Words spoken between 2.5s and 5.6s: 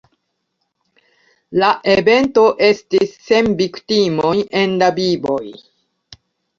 estis sen viktimoj en la vivoj.